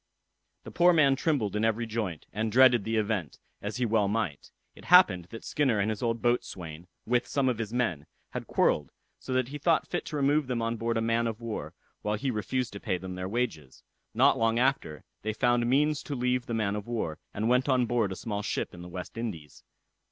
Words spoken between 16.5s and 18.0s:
man of war, and went on